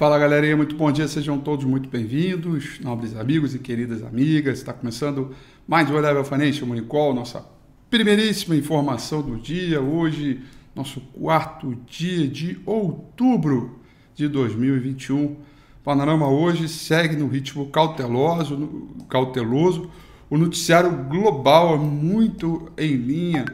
[0.00, 4.56] Fala galerinha, muito bom dia, sejam todos muito bem-vindos, nobres amigos e queridas amigas.
[4.56, 5.34] Está começando
[5.68, 7.44] mais um Level Financial Money Call, nossa
[7.90, 9.78] primeiríssima informação do dia.
[9.78, 10.40] Hoje,
[10.74, 13.78] nosso quarto dia de outubro
[14.14, 15.22] de 2021.
[15.22, 15.36] O
[15.84, 19.90] panorama hoje segue no ritmo cauteloso, cauteloso.
[20.30, 23.44] O noticiário global é muito em linha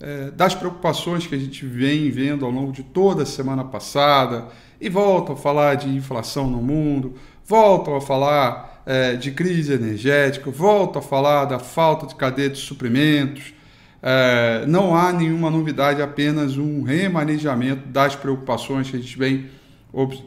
[0.00, 4.48] é, das preocupações que a gente vem vendo ao longo de toda a semana passada
[4.84, 7.14] e voltam a falar de inflação no mundo,
[7.46, 12.58] voltam a falar é, de crise energética, voltam a falar da falta de cadeia de
[12.58, 13.54] suprimentos.
[14.02, 19.46] É, não há nenhuma novidade, apenas um remanejamento das preocupações que a gente vem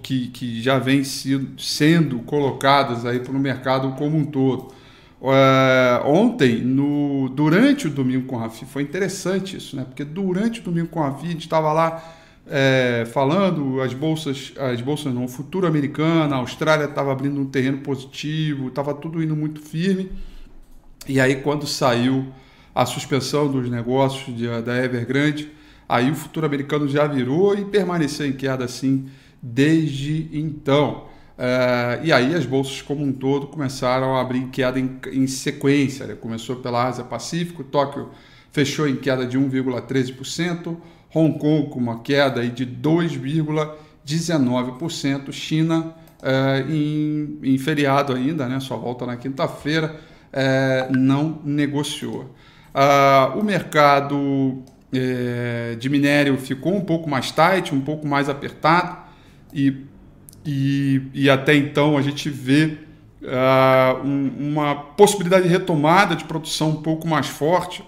[0.01, 4.73] que, que já vem sido, sendo colocadas aí para o mercado como um todo.
[5.21, 9.83] É, ontem, no, durante o Domingo com a Rafi, foi interessante isso, né?
[9.83, 12.01] Porque durante o Domingo com a Rafi, a gente estava lá
[12.49, 17.79] é, falando, as bolsas, as bolsas não, futuro americano, a Austrália estava abrindo um terreno
[17.79, 20.11] positivo, estava tudo indo muito firme.
[21.07, 22.27] E aí, quando saiu
[22.73, 25.51] a suspensão dos negócios de, da Evergrande,
[25.87, 29.07] aí o futuro americano já virou e permaneceu em queda assim
[29.41, 31.05] desde então.
[31.37, 36.07] É, e aí as bolsas como um todo começaram a abrir queda em, em sequência.
[36.07, 36.15] Né?
[36.15, 38.09] Começou pela Ásia Pacífico, Tóquio
[38.51, 40.77] fechou em queda de 1,13%.
[41.13, 48.77] Hong Kong com uma queda de 2,19%, China é, em, em, feriado ainda, né, só
[48.77, 49.99] volta na quinta-feira,
[50.31, 52.33] é, não negociou.
[52.73, 54.63] Ah, o mercado
[54.93, 58.97] é, de minério ficou um pouco mais tight, um pouco mais apertado,
[59.53, 59.85] e,
[60.45, 62.77] e, e até então a gente vê
[63.21, 67.83] uh, um, uma possibilidade de retomada de produção um pouco mais forte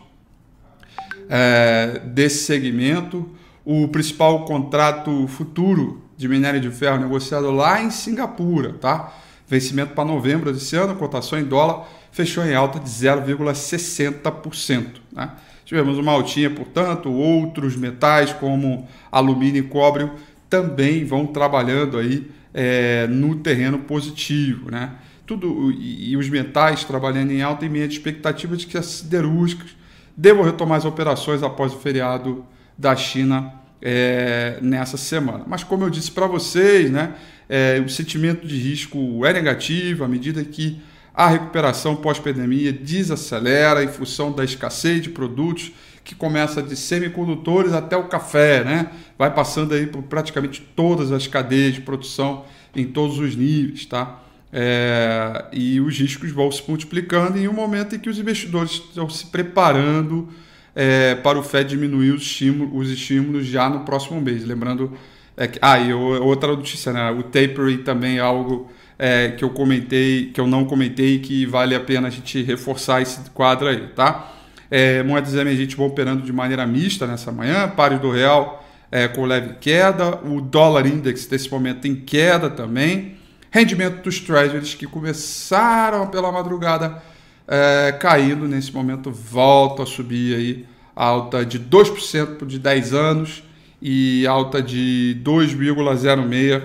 [1.30, 3.30] é, desse segmento.
[3.64, 9.14] O principal contrato futuro de minério de ferro negociado lá em Singapura, tá?
[9.48, 14.86] Vencimento para novembro desse ano, cotação em dólar fechou em alta de 0,60%.
[15.12, 15.32] Né?
[15.66, 20.10] Tivemos uma altinha, portanto, outros metais como alumínio e cobre
[20.50, 24.94] também vão trabalhando aí é, no terreno positivo, né?
[25.28, 29.76] Tudo e, e os metais trabalhando em alta e meia expectativa de que as siderúrgicas
[30.20, 32.46] devam retomar as operações após o feriado
[32.78, 35.46] da China é, nessa semana.
[35.48, 37.16] Mas como eu disse para vocês, né,
[37.48, 40.82] é, o sentimento de risco é negativo à medida que
[41.14, 45.72] a recuperação pós-pandemia desacelera em função da escassez de produtos
[46.04, 48.88] que começa de semicondutores até o café, né?
[49.18, 52.46] Vai passando aí por praticamente todas as cadeias de produção
[52.76, 54.22] em todos os níveis, tá?
[54.52, 59.08] É, e os riscos vão se multiplicando em um momento em que os investidores estão
[59.10, 60.28] se preparando
[60.76, 64.44] é, para o Fed diminuir os estímulos, os estímulos já no próximo mês.
[64.44, 64.98] Lembrando
[65.38, 67.10] é que, ah, e outra notícia, né?
[67.12, 71.74] O tapering também é algo é, que eu comentei, que eu não comentei, que vale
[71.74, 74.34] a pena a gente reforçar esse quadro aí, tá?
[74.70, 79.26] É, moedas emergentes vão operando de maneira mista nessa manhã, pares do real é, com
[79.26, 83.16] leve queda, o dólar index nesse momento em queda também,
[83.52, 87.02] rendimento dos treasuries que começaram pela madrugada
[87.48, 90.66] é, caindo, nesse momento volta a subir aí,
[90.96, 93.44] alta de 2% de 10 anos
[93.82, 96.64] e alta de 2,06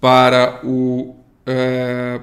[0.00, 1.14] para o
[1.46, 2.20] é,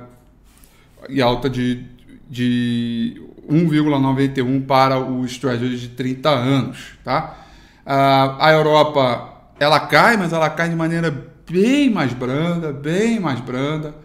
[1.09, 1.85] e alta de,
[2.29, 7.39] de 1,91 para os treasuries de 30 anos, tá?
[7.85, 13.95] a Europa ela cai, mas ela cai de maneira bem mais branda, bem mais branda.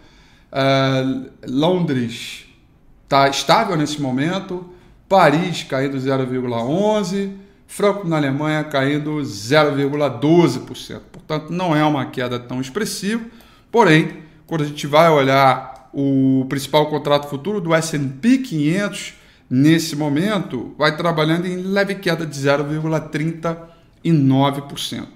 [0.51, 2.47] Uh, Londres
[3.05, 4.69] está estável nesse momento.
[5.09, 7.33] Paris caindo 0,11%.
[7.71, 11.01] Franco na Alemanha caindo 0,12%.
[11.13, 13.23] Portanto, não é uma queda tão expressiva.
[13.71, 19.13] Porém, quando a gente vai olhar o principal contrato futuro do S&P 500,
[19.51, 25.07] nesse momento, vai trabalhando em leve queda de 0,39%.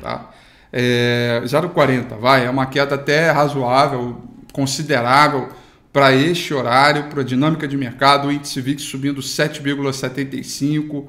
[0.00, 0.30] Tá?
[0.76, 4.20] É, 0,40, vai, é uma queda até razoável,
[4.52, 5.50] considerável
[5.92, 11.04] para este horário, para a dinâmica de mercado, o índice VIX subindo 7,75%.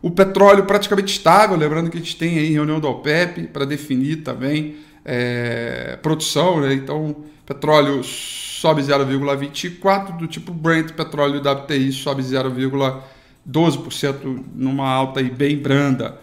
[0.00, 4.22] O petróleo praticamente estável, lembrando que a gente tem aí reunião do OPEP para definir
[4.22, 6.72] também é, produção, né?
[6.72, 15.58] então petróleo sobe 0,24%, do tipo Brent, petróleo WTI sobe 0,12% numa alta aí bem
[15.58, 16.18] branda.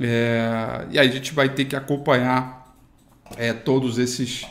[0.00, 2.74] É, e aí a gente vai ter que acompanhar
[3.36, 4.42] é, todos esses,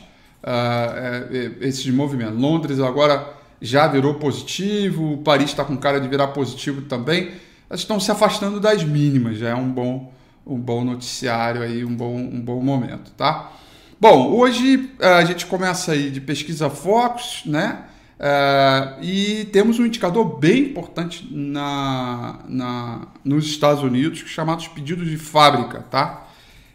[0.43, 2.39] uh, esses movimentos.
[2.39, 7.31] Londres agora já virou positivo, Paris está com cara de virar positivo também.
[7.69, 10.11] Elas estão se afastando das mínimas, já é um bom,
[10.45, 13.51] um bom noticiário aí, um bom, um bom momento, tá?
[13.99, 17.85] Bom, hoje eh, a gente começa aí de pesquisa Focus, né?
[18.19, 25.17] Uh, e temos um indicador bem importante na, na, nos Estados Unidos, chamado pedidos de
[25.17, 26.27] fábrica, tá?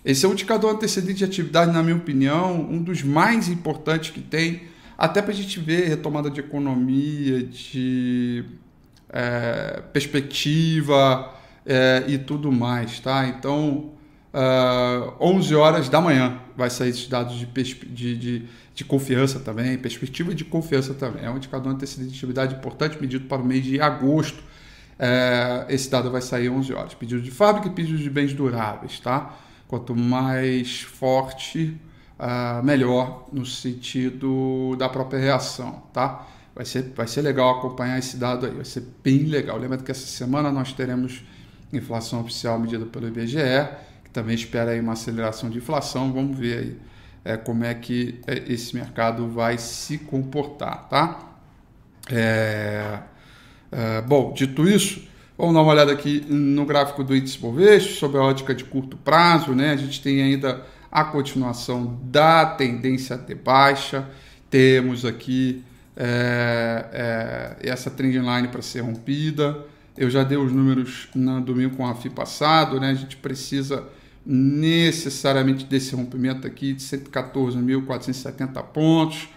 [0.04, 4.20] Esse é um indicador antecedente de atividade, na minha opinião, um dos mais importantes que
[4.20, 4.62] tem,
[4.96, 8.44] até para a gente ver retomada de economia, de
[9.10, 13.26] é, perspectiva é, e tudo mais, tá?
[13.26, 13.92] Então,
[14.32, 18.44] uh, 11 horas da manhã vai sair esses dados de, de, de,
[18.74, 21.24] de, confiança também, perspectiva de confiança também.
[21.24, 24.42] É um indicador antecedente de atividade importante medido para o mês de agosto.
[24.98, 26.94] É, esse dado vai sair 11 horas.
[26.94, 29.36] Pedido de fábrica e pedido de bens duráveis, tá?
[29.68, 31.76] Quanto mais forte,
[32.18, 36.26] uh, melhor no sentido da própria reação, tá?
[36.54, 39.56] Vai ser, vai ser legal acompanhar esse dado aí, vai ser bem legal.
[39.56, 41.22] Lembrando que essa semana nós teremos
[41.72, 43.68] inflação oficial medida pelo IBGE,
[44.18, 46.12] também espera aí uma aceleração de inflação.
[46.12, 46.76] Vamos ver aí
[47.24, 51.36] é, como é que é, esse mercado vai se comportar, tá?
[52.10, 52.98] É,
[53.70, 55.06] é, bom, dito isso,
[55.36, 58.96] vamos dar uma olhada aqui no gráfico do índice Bovespa, sobre a ótica de curto
[58.96, 59.70] prazo, né?
[59.70, 64.08] A gente tem ainda a continuação da tendência ter baixa,
[64.50, 65.62] temos aqui
[65.96, 69.64] é, é, essa trendline para ser rompida.
[69.96, 72.90] Eu já dei os números no domingo com a FI passado, né?
[72.90, 73.86] A gente precisa
[74.30, 79.30] necessariamente desse rompimento aqui de 114.470 pontos.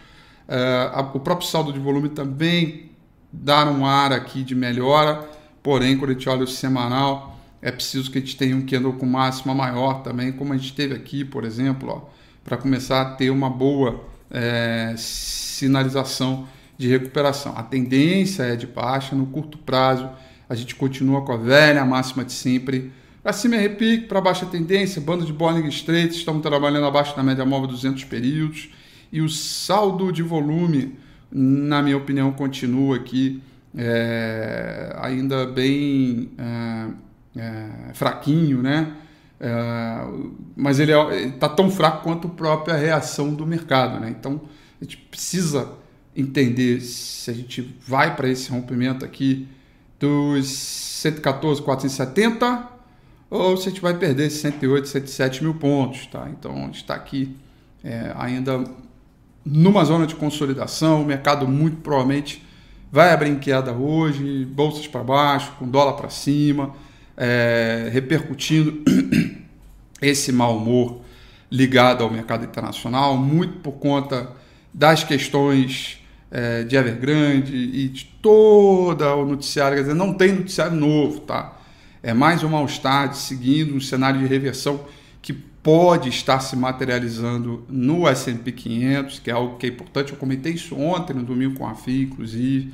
[0.93, 2.91] A, o próprio saldo de volume também
[3.31, 5.25] dá um ar aqui de melhora,
[5.63, 8.91] porém, quando a gente olha o semanal, é preciso que a gente tenha um candle
[8.93, 12.09] com máxima maior também, como a gente teve aqui, por exemplo,
[12.43, 17.53] para começar a ter uma boa é, sinalização de recuperação.
[17.55, 20.09] A tendência é de baixa, no curto prazo
[20.49, 22.91] a gente continua com a velha máxima de sempre.
[23.23, 27.21] Para cima é repique, para baixa tendência, bando de Bollinger Straits, estamos trabalhando abaixo da
[27.21, 28.69] média móvel 200 períodos.
[29.11, 30.97] E o saldo de volume,
[31.31, 33.39] na minha opinião, continua aqui
[33.77, 36.87] é, ainda bem é,
[37.39, 38.91] é, fraquinho, né?
[39.39, 40.03] É,
[40.55, 40.93] mas ele
[41.27, 43.99] está tão fraco quanto a própria reação do mercado.
[43.99, 44.09] Né?
[44.09, 44.41] Então,
[44.79, 45.73] a gente precisa
[46.15, 49.47] entender se a gente vai para esse rompimento aqui
[49.99, 52.70] dos 114,470
[53.31, 56.05] ou se a gente vai perder 108, 107 mil pontos.
[56.05, 56.29] Tá?
[56.29, 57.33] Então, a gente está aqui
[57.81, 58.63] é, ainda
[59.43, 62.45] numa zona de consolidação, o mercado muito provavelmente
[62.91, 66.75] vai abrir em queda hoje, bolsas para baixo, com dólar para cima,
[67.17, 68.83] é, repercutindo
[70.01, 71.01] esse mau humor
[71.49, 74.29] ligado ao mercado internacional, muito por conta
[74.73, 79.77] das questões é, de Evergrande e de toda o noticiário.
[79.77, 81.60] Quer dizer, não tem noticiário novo, tá?
[82.03, 84.83] É mais um mal-estar seguindo um cenário de reversão
[85.21, 90.11] que pode estar se materializando no S&P 500, que é algo que é importante.
[90.11, 92.73] Eu comentei isso ontem, no domingo com a FI, inclusive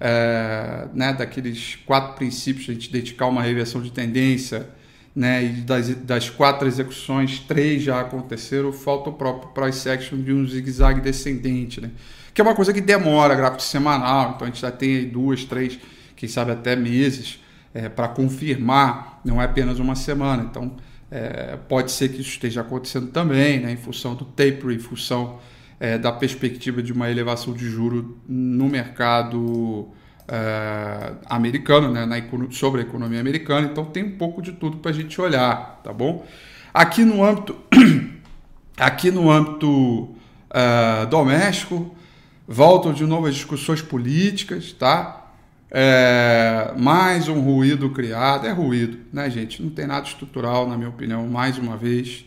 [0.00, 4.68] é, né, daqueles quatro princípios, a gente dedicar uma reversão de tendência,
[5.14, 10.32] né, e das, das quatro execuções, três já aconteceram, falta o próprio price action de
[10.32, 11.90] um zigue-zague descendente, né,
[12.32, 15.44] que é uma coisa que demora, gráfico semanal, então a gente já tem aí duas,
[15.44, 15.78] três,
[16.16, 17.40] quem sabe até meses,
[17.72, 20.76] é, para confirmar, não é apenas uma semana, então
[21.10, 25.38] é, pode ser que isso esteja acontecendo também, né, em função do taper, em função
[25.78, 29.88] é, da perspectiva de uma elevação de juro no mercado
[30.28, 32.16] é, americano, né, na,
[32.50, 33.66] sobre a economia americana.
[33.66, 36.24] Então tem um pouco de tudo para a gente olhar, tá bom?
[36.72, 37.56] Aqui no âmbito,
[38.78, 40.14] aqui no âmbito
[40.50, 41.94] é, doméstico,
[42.46, 45.19] voltam de novo as discussões políticas, tá?
[45.70, 49.62] É, mais um ruído criado, é ruído, né, gente?
[49.62, 52.24] Não tem nada estrutural, na minha opinião, mais uma vez.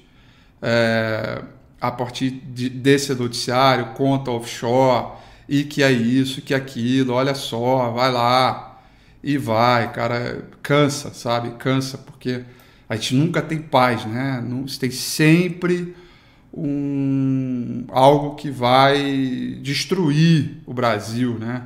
[0.62, 1.42] É,
[1.82, 5.18] a partir de, desse noticiário, conta offshore,
[5.50, 8.82] e que é isso, que é aquilo, olha só, vai lá,
[9.22, 11.52] e vai, cara, cansa, sabe?
[11.58, 12.44] Cansa, porque
[12.88, 14.42] a gente nunca tem paz, né?
[14.66, 15.94] Você tem sempre
[16.54, 21.66] um, algo que vai destruir o Brasil, né?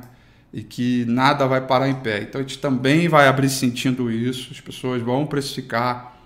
[0.52, 2.22] E que nada vai parar em pé.
[2.22, 6.16] Então a gente também vai abrir sentindo isso, as pessoas vão precificar.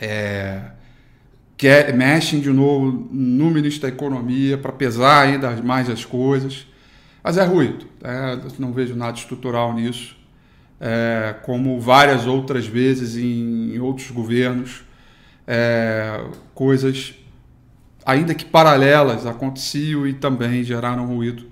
[0.00, 0.62] É,
[1.56, 6.66] quer, mexem de novo no ministro da Economia para pesar ainda mais as coisas.
[7.22, 10.16] Mas é ruído, é, não vejo nada estrutural nisso.
[10.80, 14.82] É, como várias outras vezes em, em outros governos,
[15.46, 17.14] é, coisas,
[18.06, 21.46] ainda que paralelas, aconteciam e também geraram ruído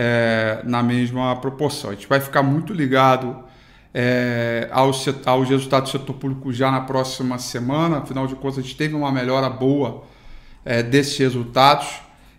[0.00, 1.90] é, na mesma proporção.
[1.90, 3.36] A gente vai ficar muito ligado
[3.92, 7.98] é, aos, aos resultados do setor público já na próxima semana.
[7.98, 10.04] Afinal de contas, a gente teve uma melhora boa
[10.64, 11.88] é, desses resultados.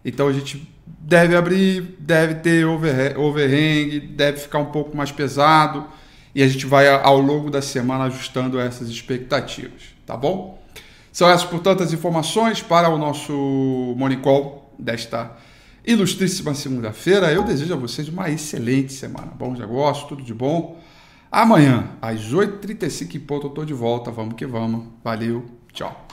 [0.05, 5.85] Então a gente deve abrir, deve ter overhang, deve ficar um pouco mais pesado
[6.33, 10.63] e a gente vai ao longo da semana ajustando essas expectativas, tá bom?
[11.11, 13.33] São essas, portanto, as informações para o nosso
[13.97, 15.35] Monicol desta
[15.89, 17.34] ilustríssima segunda-feira.
[17.34, 19.34] Eu desejo a vocês uma excelente semana.
[19.36, 20.79] Bom negócio, tudo de bom.
[21.31, 24.12] Amanhã, às 8h35 em ponto, eu estou de volta.
[24.12, 24.86] Vamos que vamos.
[25.03, 26.08] Valeu, tchau.